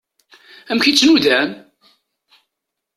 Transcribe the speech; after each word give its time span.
Amek 0.71 0.85
i 0.87 0.93
tt-nudan? 0.93 1.49